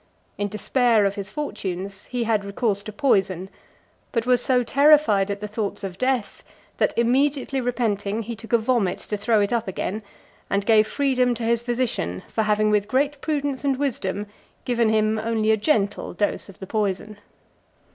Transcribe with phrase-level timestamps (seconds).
[0.39, 3.51] In despair of his fortunes, he had recourse to poison,
[4.11, 6.43] but was so terrified at the thoughts of death,
[6.77, 10.01] that, immediately repenting, he took a vomit to throw it up again,
[10.49, 14.25] and gave freedom to his physician for having, with great prudence and wisdom,
[14.65, 17.19] given him only a gentle dose of the poison.